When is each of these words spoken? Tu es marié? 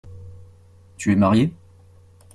Tu 0.97 1.11
es 1.11 1.15
marié? 1.15 1.53